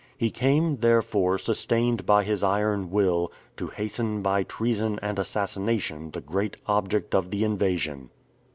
[0.17, 6.21] He came, therefore, sustained by his iron will, to hasten by treason and assassination the
[6.21, 8.09] great object of the invasion.